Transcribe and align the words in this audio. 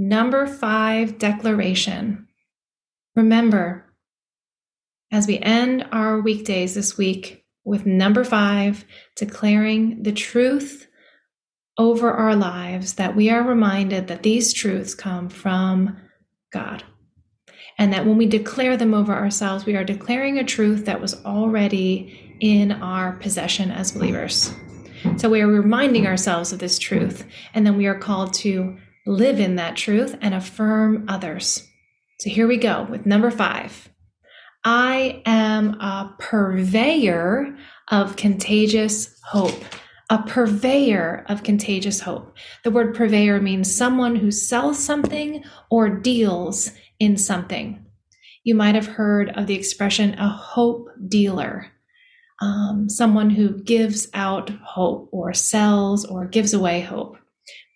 Number 0.00 0.46
five 0.46 1.18
declaration. 1.18 2.28
Remember, 3.16 3.84
as 5.10 5.26
we 5.26 5.40
end 5.40 5.88
our 5.90 6.20
weekdays 6.20 6.76
this 6.76 6.96
week 6.96 7.44
with 7.64 7.84
number 7.84 8.22
five, 8.22 8.84
declaring 9.16 10.04
the 10.04 10.12
truth 10.12 10.86
over 11.76 12.12
our 12.12 12.36
lives, 12.36 12.94
that 12.94 13.16
we 13.16 13.28
are 13.28 13.42
reminded 13.42 14.06
that 14.06 14.22
these 14.22 14.52
truths 14.52 14.94
come 14.94 15.28
from 15.28 15.96
God. 16.52 16.84
And 17.76 17.92
that 17.92 18.06
when 18.06 18.16
we 18.16 18.26
declare 18.26 18.76
them 18.76 18.94
over 18.94 19.12
ourselves, 19.12 19.66
we 19.66 19.74
are 19.74 19.84
declaring 19.84 20.38
a 20.38 20.44
truth 20.44 20.84
that 20.84 21.00
was 21.00 21.24
already 21.24 22.36
in 22.38 22.70
our 22.70 23.14
possession 23.14 23.72
as 23.72 23.92
believers. 23.92 24.52
So 25.16 25.28
we 25.28 25.40
are 25.40 25.48
reminding 25.48 26.06
ourselves 26.06 26.52
of 26.52 26.60
this 26.60 26.78
truth, 26.78 27.24
and 27.52 27.66
then 27.66 27.76
we 27.76 27.86
are 27.86 27.98
called 27.98 28.32
to 28.34 28.78
live 29.08 29.40
in 29.40 29.56
that 29.56 29.74
truth 29.74 30.16
and 30.20 30.34
affirm 30.34 31.06
others. 31.08 31.66
So 32.20 32.30
here 32.30 32.46
we 32.46 32.58
go 32.58 32.86
with 32.90 33.06
number 33.06 33.30
five. 33.30 33.88
I 34.64 35.22
am 35.24 35.80
a 35.80 36.14
purveyor 36.18 37.56
of 37.90 38.16
contagious 38.16 39.18
hope. 39.24 39.64
A 40.10 40.22
purveyor 40.22 41.24
of 41.28 41.42
contagious 41.42 42.00
hope. 42.00 42.36
The 42.64 42.70
word 42.70 42.94
purveyor 42.94 43.40
means 43.40 43.74
someone 43.74 44.16
who 44.16 44.30
sells 44.30 44.82
something 44.82 45.44
or 45.70 45.88
deals 45.88 46.72
in 46.98 47.16
something. 47.16 47.84
You 48.44 48.54
might 48.54 48.74
have 48.74 48.86
heard 48.86 49.30
of 49.30 49.46
the 49.46 49.54
expression 49.54 50.14
a 50.18 50.28
hope 50.28 50.88
dealer. 51.06 51.66
Um, 52.40 52.88
someone 52.88 53.30
who 53.30 53.62
gives 53.62 54.08
out 54.14 54.50
hope 54.50 55.08
or 55.12 55.34
sells 55.34 56.04
or 56.04 56.26
gives 56.26 56.54
away 56.54 56.80
hope. 56.80 57.16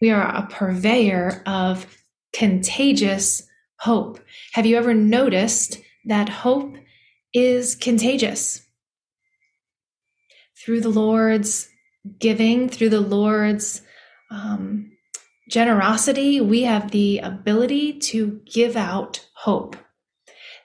We 0.00 0.10
are 0.10 0.22
a 0.22 0.46
purveyor 0.50 1.42
of 1.46 1.86
contagious 2.32 3.42
hope. 3.78 4.20
Have 4.52 4.66
you 4.66 4.76
ever 4.76 4.94
noticed 4.94 5.78
that 6.06 6.28
hope 6.28 6.74
is 7.32 7.74
contagious? 7.76 8.62
Through 10.56 10.80
the 10.80 10.90
Lord's 10.90 11.68
giving, 12.18 12.68
through 12.68 12.90
the 12.90 13.00
Lord's 13.00 13.82
um, 14.30 14.92
generosity, 15.48 16.40
we 16.40 16.62
have 16.62 16.90
the 16.90 17.18
ability 17.18 17.98
to 17.98 18.40
give 18.52 18.76
out 18.76 19.26
hope. 19.34 19.76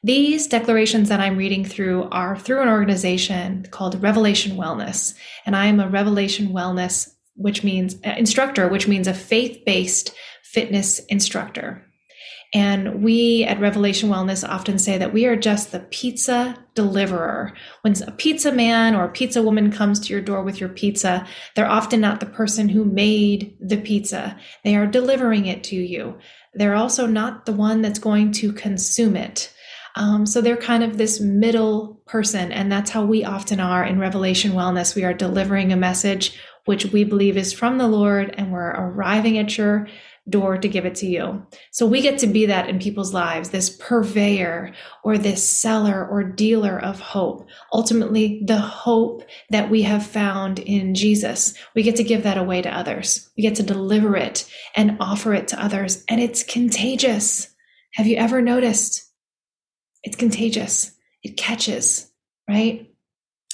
These 0.03 0.47
declarations 0.47 1.09
that 1.09 1.19
I'm 1.19 1.37
reading 1.37 1.65
through 1.65 2.03
are 2.11 2.37
through 2.37 2.61
an 2.61 2.69
organization 2.69 3.65
called 3.71 4.01
Revelation 4.01 4.55
Wellness, 4.55 5.15
and 5.45 5.55
I 5.55 5.65
am 5.65 5.79
a 5.79 5.89
Revelation 5.89 6.49
Wellness 6.49 7.09
which 7.37 7.63
means 7.63 7.95
uh, 8.05 8.13
instructor, 8.17 8.67
which 8.67 8.87
means 8.87 9.07
a 9.07 9.13
faith 9.13 9.63
based 9.65 10.13
fitness 10.43 10.99
instructor. 11.05 11.83
And 12.53 13.03
we 13.03 13.43
at 13.43 13.59
Revelation 13.59 14.09
Wellness 14.09 14.47
often 14.47 14.79
say 14.79 14.97
that 14.97 15.13
we 15.13 15.25
are 15.25 15.35
just 15.35 15.71
the 15.71 15.81
pizza 15.81 16.57
deliverer. 16.75 17.53
When 17.81 18.01
a 18.03 18.11
pizza 18.11 18.53
man 18.53 18.95
or 18.95 19.03
a 19.03 19.11
pizza 19.11 19.41
woman 19.41 19.69
comes 19.69 19.99
to 19.99 20.13
your 20.13 20.21
door 20.21 20.43
with 20.43 20.59
your 20.59 20.69
pizza, 20.69 21.27
they're 21.55 21.69
often 21.69 21.99
not 21.99 22.21
the 22.21 22.25
person 22.25 22.69
who 22.69 22.85
made 22.85 23.57
the 23.59 23.77
pizza. 23.77 24.37
They 24.63 24.77
are 24.77 24.87
delivering 24.87 25.45
it 25.45 25.63
to 25.65 25.75
you. 25.75 26.17
They're 26.53 26.75
also 26.75 27.05
not 27.05 27.45
the 27.45 27.53
one 27.53 27.81
that's 27.81 27.99
going 27.99 28.31
to 28.33 28.53
consume 28.53 29.17
it. 29.17 29.53
Um, 29.97 30.25
so 30.25 30.41
they're 30.41 30.55
kind 30.55 30.83
of 30.83 30.97
this 30.97 31.19
middle 31.19 32.01
person. 32.05 32.51
And 32.51 32.71
that's 32.71 32.91
how 32.91 33.03
we 33.03 33.25
often 33.25 33.59
are 33.59 33.83
in 33.83 33.99
Revelation 33.99 34.51
Wellness. 34.51 34.95
We 34.95 35.03
are 35.03 35.13
delivering 35.13 35.73
a 35.73 35.77
message 35.77 36.39
which 36.65 36.85
we 36.87 37.03
believe 37.03 37.37
is 37.37 37.53
from 37.53 37.77
the 37.77 37.87
Lord, 37.87 38.35
and 38.37 38.51
we're 38.51 38.71
arriving 38.71 39.37
at 39.37 39.57
your 39.57 39.87
door 40.29 40.57
to 40.57 40.67
give 40.67 40.85
it 40.85 40.95
to 40.95 41.07
you. 41.07 41.45
So 41.71 41.85
we 41.85 42.01
get 42.01 42.19
to 42.19 42.27
be 42.27 42.45
that 42.47 42.67
in 42.67 42.79
people's 42.79 43.13
lives, 43.13 43.49
this 43.49 43.69
purveyor 43.69 44.73
or 45.01 45.17
this 45.17 45.47
seller 45.47 46.05
or 46.05 46.23
dealer 46.23 46.77
of 46.77 46.99
hope. 46.99 47.47
Ultimately, 47.71 48.43
the 48.45 48.57
hope 48.57 49.23
that 49.49 49.69
we 49.69 49.83
have 49.83 50.05
found 50.05 50.59
in 50.59 50.93
Jesus. 50.93 51.53
We 51.73 51.83
get 51.83 51.95
to 51.95 52.03
give 52.03 52.23
that 52.23 52.37
away 52.37 52.61
to 52.61 52.77
others. 52.77 53.29
We 53.37 53.43
get 53.43 53.55
to 53.55 53.63
deliver 53.63 54.17
it 54.17 54.45
and 54.75 54.97
offer 54.99 55.33
it 55.33 55.47
to 55.49 55.63
others. 55.63 56.03
And 56.09 56.19
it's 56.19 56.43
contagious. 56.43 57.47
Have 57.93 58.07
you 58.07 58.17
ever 58.17 58.41
noticed? 58.41 59.06
It's 60.03 60.15
contagious. 60.15 60.91
It 61.23 61.37
catches, 61.37 62.11
right? 62.49 62.91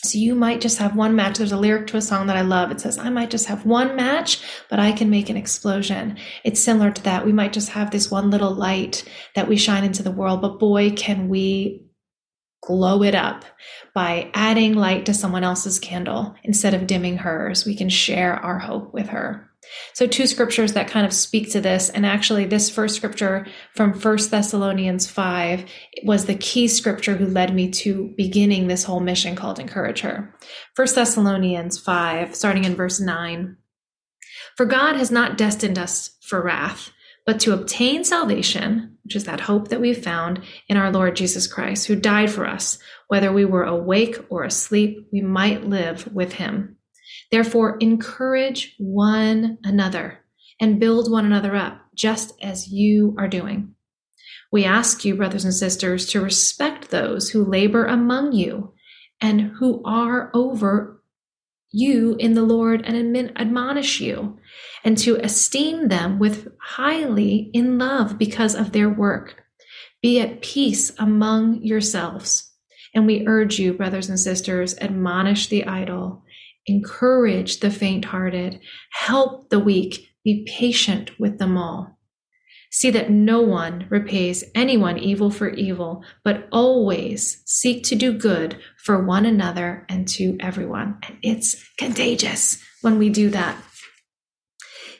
So 0.03 0.17
you 0.17 0.35
might 0.35 0.59
just 0.59 0.79
have 0.79 0.97
one 0.97 1.15
match. 1.15 1.37
There's 1.37 1.53
a 1.53 1.57
lyric 1.57 1.87
to 1.87 1.97
a 1.97 2.01
song 2.01 2.27
that 2.27 2.35
I 2.35 2.41
love. 2.41 2.71
It 2.71 2.81
says, 2.81 2.97
I 2.97 3.09
might 3.09 3.29
just 3.29 3.47
have 3.47 3.65
one 3.65 3.95
match, 3.95 4.43
but 4.69 4.77
I 4.77 4.91
can 4.91 5.09
make 5.09 5.29
an 5.29 5.37
explosion. 5.37 6.17
It's 6.43 6.61
similar 6.61 6.91
to 6.91 7.03
that. 7.03 7.25
We 7.25 7.31
might 7.31 7.53
just 7.53 7.69
have 7.69 7.89
this 7.89 8.11
one 8.11 8.29
little 8.29 8.53
light 8.53 9.09
that 9.35 9.47
we 9.47 9.55
shine 9.55 9.85
into 9.85 10.03
the 10.03 10.11
world, 10.11 10.41
but 10.41 10.59
boy, 10.59 10.91
can 10.91 11.29
we 11.29 11.85
glow 12.65 13.03
it 13.03 13.15
up 13.15 13.45
by 13.93 14.29
adding 14.33 14.73
light 14.73 15.05
to 15.05 15.13
someone 15.13 15.43
else's 15.43 15.79
candle 15.79 16.35
instead 16.43 16.73
of 16.73 16.87
dimming 16.87 17.17
hers. 17.17 17.65
We 17.65 17.75
can 17.75 17.89
share 17.89 18.33
our 18.33 18.59
hope 18.59 18.93
with 18.93 19.09
her. 19.09 19.49
So, 19.93 20.07
two 20.07 20.27
scriptures 20.27 20.73
that 20.73 20.87
kind 20.87 21.05
of 21.05 21.13
speak 21.13 21.51
to 21.51 21.61
this, 21.61 21.89
and 21.89 22.05
actually, 22.05 22.45
this 22.45 22.69
first 22.69 22.95
scripture 22.95 23.45
from 23.75 23.93
First 23.93 24.31
Thessalonians 24.31 25.09
5 25.09 25.65
was 26.03 26.25
the 26.25 26.35
key 26.35 26.67
scripture 26.67 27.15
who 27.15 27.27
led 27.27 27.53
me 27.53 27.69
to 27.69 28.13
beginning 28.17 28.67
this 28.67 28.83
whole 28.83 28.99
mission 28.99 29.35
called 29.35 29.59
Encourage 29.59 30.01
Her. 30.01 30.33
First 30.75 30.95
Thessalonians 30.95 31.79
5, 31.79 32.35
starting 32.35 32.65
in 32.65 32.75
verse 32.75 32.99
9. 32.99 33.57
For 34.57 34.65
God 34.65 34.95
has 34.95 35.11
not 35.11 35.37
destined 35.37 35.79
us 35.79 36.17
for 36.21 36.41
wrath, 36.41 36.91
but 37.25 37.39
to 37.41 37.53
obtain 37.53 38.03
salvation, 38.03 38.97
which 39.03 39.15
is 39.15 39.23
that 39.25 39.41
hope 39.41 39.69
that 39.69 39.81
we've 39.81 40.03
found 40.03 40.41
in 40.67 40.77
our 40.77 40.91
Lord 40.91 41.15
Jesus 41.15 41.47
Christ, 41.47 41.87
who 41.87 41.95
died 41.95 42.29
for 42.29 42.45
us, 42.45 42.77
whether 43.07 43.31
we 43.31 43.45
were 43.45 43.63
awake 43.63 44.17
or 44.29 44.43
asleep, 44.43 45.07
we 45.11 45.21
might 45.21 45.65
live 45.65 46.11
with 46.13 46.33
him. 46.33 46.77
Therefore, 47.33 47.77
encourage 47.79 48.75
one 48.77 49.57
another 49.63 50.19
and 50.61 50.79
build 50.79 51.11
one 51.11 51.25
another 51.25 51.55
up, 51.55 51.81
just 51.95 52.31
as 52.43 52.67
you 52.67 53.15
are 53.17 53.27
doing. 53.27 53.73
We 54.51 54.65
ask 54.65 55.03
you, 55.03 55.15
brothers 55.15 55.43
and 55.43 55.51
sisters, 55.51 56.05
to 56.11 56.21
respect 56.21 56.91
those 56.91 57.31
who 57.31 57.43
labor 57.43 57.85
among 57.85 58.33
you 58.33 58.75
and 59.19 59.41
who 59.41 59.81
are 59.83 60.29
over 60.35 61.01
you 61.71 62.15
in 62.19 62.35
the 62.35 62.43
Lord 62.43 62.83
and 62.85 63.17
admonish 63.35 63.99
you, 63.99 64.37
and 64.83 64.95
to 64.99 65.15
esteem 65.15 65.87
them 65.87 66.19
with 66.19 66.49
highly 66.61 67.49
in 67.51 67.79
love 67.79 68.19
because 68.19 68.53
of 68.53 68.73
their 68.73 68.89
work. 68.89 69.41
Be 70.03 70.19
at 70.19 70.43
peace 70.43 70.91
among 70.99 71.63
yourselves. 71.63 72.51
And 72.93 73.07
we 73.07 73.25
urge 73.25 73.57
you, 73.57 73.73
brothers 73.73 74.07
and 74.07 74.19
sisters, 74.19 74.77
admonish 74.77 75.47
the 75.47 75.65
idle 75.65 76.22
encourage 76.65 77.59
the 77.59 77.71
faint 77.71 78.05
hearted, 78.05 78.59
help 78.91 79.49
the 79.49 79.59
weak, 79.59 80.07
be 80.23 80.47
patient 80.49 81.11
with 81.19 81.37
them 81.37 81.57
all. 81.57 81.97
See 82.71 82.89
that 82.89 83.11
no 83.11 83.39
one 83.39 83.85
repays 83.89 84.43
anyone 84.55 84.97
evil 84.97 85.29
for 85.29 85.49
evil, 85.49 86.03
but 86.23 86.47
always 86.51 87.43
seek 87.45 87.83
to 87.83 87.95
do 87.95 88.17
good 88.17 88.59
for 88.83 89.05
one 89.05 89.27
another 89.27 89.85
and 89.89 90.07
to 90.09 90.37
everyone. 90.39 90.97
And 91.03 91.19
it's 91.21 91.63
contagious 91.77 92.57
when 92.81 92.97
we 92.97 93.09
do 93.11 93.29
that. 93.29 93.57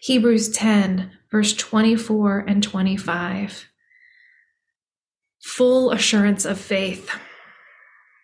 Hebrews 0.03 0.49
10, 0.49 1.11
verse 1.31 1.53
24 1.53 2.45
and 2.47 2.61
25. 2.61 3.65
Full 5.41 5.91
assurance 5.91 6.45
of 6.45 6.59
faith. 6.59 7.09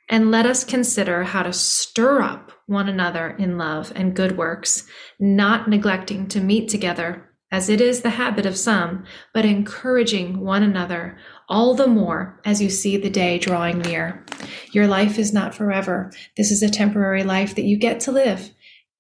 And 0.10 0.32
let 0.32 0.48
us 0.48 0.64
consider 0.64 1.24
how 1.24 1.44
to 1.44 1.54
stir 1.54 2.22
up 2.22 2.52
one 2.66 2.90
another 2.90 3.30
in 3.38 3.60
love 3.60 3.92
and 3.96 4.16
good 4.16 4.38
works, 4.38 4.88
not 5.20 5.70
neglecting 5.70 6.28
to 6.30 6.42
meet 6.42 6.68
together, 6.68 7.30
as 7.52 7.70
it 7.70 7.80
is 7.80 8.02
the 8.02 8.12
habit 8.12 8.46
of 8.46 8.58
some, 8.58 9.06
but 9.34 9.46
encouraging 9.46 10.40
one 10.40 10.64
another, 10.64 11.18
all 11.48 11.76
the 11.76 11.88
more 11.88 12.40
as 12.44 12.62
you 12.62 12.70
see 12.70 12.98
the 12.98 13.10
day 13.10 13.38
drawing 13.38 13.80
near. 13.80 14.26
Your 14.72 14.88
life 14.88 15.20
is 15.20 15.32
not 15.32 15.54
forever. 15.54 16.12
This 16.38 16.52
is 16.52 16.64
a 16.64 16.70
temporary 16.70 17.24
life 17.24 17.56
that 17.56 17.66
you 17.66 17.78
get 17.78 18.00
to 18.02 18.12
live. 18.12 18.52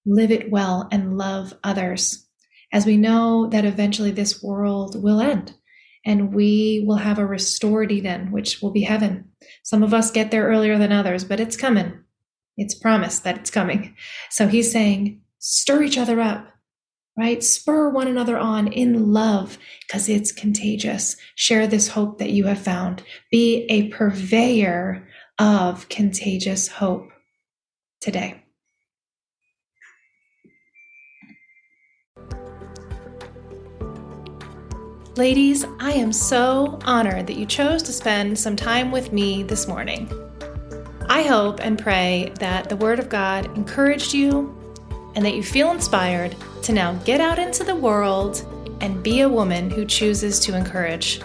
Live 0.05 0.31
it 0.31 0.51
well 0.51 0.87
and 0.91 1.17
love 1.17 1.53
others. 1.63 2.27
As 2.71 2.85
we 2.85 2.97
know 2.97 3.47
that 3.47 3.65
eventually 3.65 4.11
this 4.11 4.43
world 4.43 5.01
will 5.01 5.21
end 5.21 5.53
and 6.05 6.33
we 6.33 6.83
will 6.87 6.97
have 6.97 7.19
a 7.19 7.25
restored 7.25 7.91
Eden, 7.91 8.31
which 8.31 8.61
will 8.61 8.71
be 8.71 8.81
heaven. 8.81 9.31
Some 9.63 9.83
of 9.83 9.93
us 9.93 10.11
get 10.11 10.31
there 10.31 10.47
earlier 10.47 10.77
than 10.77 10.91
others, 10.91 11.23
but 11.23 11.39
it's 11.39 11.57
coming. 11.57 12.03
It's 12.57 12.75
promised 12.75 13.23
that 13.23 13.37
it's 13.37 13.51
coming. 13.51 13.95
So 14.29 14.47
he's 14.47 14.71
saying, 14.71 15.21
stir 15.39 15.83
each 15.83 15.97
other 15.97 16.19
up, 16.19 16.47
right? 17.17 17.43
Spur 17.43 17.89
one 17.89 18.07
another 18.07 18.37
on 18.37 18.67
in 18.67 19.11
love 19.13 19.57
because 19.87 20.09
it's 20.09 20.31
contagious. 20.31 21.15
Share 21.35 21.67
this 21.67 21.89
hope 21.89 22.17
that 22.19 22.31
you 22.31 22.45
have 22.45 22.59
found. 22.59 23.03
Be 23.31 23.65
a 23.69 23.89
purveyor 23.89 25.07
of 25.37 25.87
contagious 25.89 26.67
hope 26.67 27.09
today. 28.01 28.38
Ladies, 35.19 35.65
I 35.81 35.91
am 35.91 36.13
so 36.13 36.79
honored 36.85 37.27
that 37.27 37.35
you 37.35 37.45
chose 37.45 37.83
to 37.83 37.91
spend 37.91 38.39
some 38.39 38.55
time 38.55 38.89
with 38.89 39.11
me 39.11 39.43
this 39.43 39.67
morning. 39.67 40.09
I 41.09 41.23
hope 41.23 41.59
and 41.59 41.77
pray 41.77 42.31
that 42.39 42.69
the 42.69 42.77
Word 42.77 42.99
of 42.99 43.09
God 43.09 43.45
encouraged 43.57 44.13
you 44.13 44.55
and 45.15 45.25
that 45.25 45.33
you 45.33 45.43
feel 45.43 45.71
inspired 45.71 46.37
to 46.63 46.71
now 46.71 46.93
get 47.03 47.19
out 47.19 47.37
into 47.37 47.65
the 47.65 47.75
world 47.75 48.45
and 48.79 49.03
be 49.03 49.19
a 49.19 49.27
woman 49.27 49.69
who 49.69 49.83
chooses 49.83 50.39
to 50.39 50.55
encourage. 50.55 51.19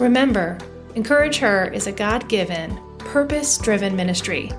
Remember, 0.00 0.58
Encourage 0.96 1.36
Her 1.38 1.68
is 1.68 1.86
a 1.86 1.92
God 1.92 2.28
given, 2.28 2.76
purpose 2.98 3.56
driven 3.56 3.94
ministry. 3.94 4.50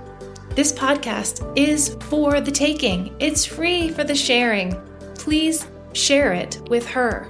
This 0.51 0.71
podcast 0.71 1.45
is 1.57 1.97
for 2.03 2.39
the 2.39 2.49
taking, 2.49 3.13
it's 3.19 3.43
free 3.43 3.89
for 3.89 4.05
the 4.05 4.15
sharing. 4.15 4.73
Please 5.15 5.67
share 5.91 6.31
it 6.31 6.61
with 6.69 6.85
her. 6.87 7.29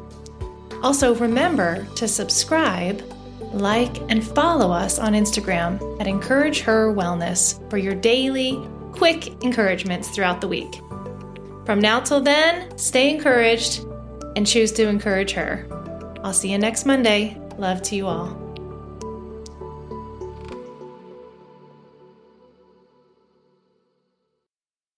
Also, 0.81 1.13
remember 1.15 1.85
to 1.95 2.07
subscribe, 2.07 3.03
like, 3.51 3.97
and 4.09 4.25
follow 4.25 4.71
us 4.71 4.97
on 4.99 5.13
Instagram 5.13 5.99
at 5.99 6.07
Encourage 6.07 6.61
Her 6.61 6.93
Wellness 6.93 7.59
for 7.69 7.77
your 7.77 7.95
daily, 7.95 8.65
quick 8.93 9.43
encouragements 9.43 10.09
throughout 10.09 10.41
the 10.41 10.47
week. 10.47 10.81
From 11.65 11.79
now 11.79 11.99
till 11.99 12.21
then, 12.21 12.77
stay 12.77 13.13
encouraged 13.13 13.85
and 14.35 14.47
choose 14.47 14.71
to 14.73 14.87
encourage 14.87 15.31
her. 15.31 15.67
I'll 16.23 16.33
see 16.33 16.51
you 16.51 16.57
next 16.57 16.85
Monday. 16.85 17.39
Love 17.57 17.81
to 17.83 17.95
you 17.95 18.07
all. 18.07 18.48